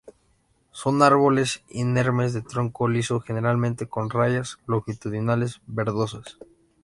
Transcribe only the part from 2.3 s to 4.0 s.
de tronco liso, generalmente